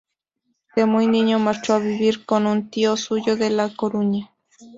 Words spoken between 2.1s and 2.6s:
con